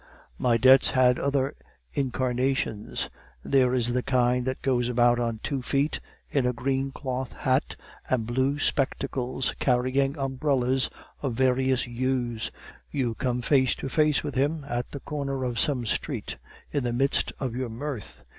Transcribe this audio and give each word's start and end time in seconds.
"My 0.39 0.57
debts 0.57 0.89
had 0.89 1.19
other 1.19 1.53
incarnations. 1.93 3.07
There 3.43 3.71
is 3.71 3.93
the 3.93 4.01
kind 4.01 4.47
that 4.47 4.63
goes 4.63 4.89
about 4.89 5.19
on 5.19 5.39
two 5.43 5.61
feet, 5.61 5.99
in 6.27 6.47
a 6.47 6.53
green 6.53 6.91
cloth 6.91 7.35
coat, 7.43 7.75
and 8.09 8.25
blue 8.25 8.57
spectacles, 8.57 9.53
carrying 9.59 10.17
umbrellas 10.17 10.89
of 11.21 11.35
various 11.35 11.83
hues; 11.83 12.49
you 12.89 13.13
come 13.13 13.43
face 13.43 13.75
to 13.75 13.89
face 13.89 14.23
with 14.23 14.33
him 14.33 14.65
at 14.67 14.89
the 14.89 15.01
corner 15.01 15.43
of 15.43 15.59
some 15.59 15.85
street, 15.85 16.37
in 16.71 16.83
the 16.83 16.93
midst 16.93 17.31
of 17.39 17.55
your 17.55 17.69
mirth. 17.69 18.23